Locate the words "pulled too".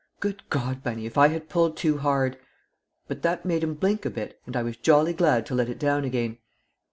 1.47-1.99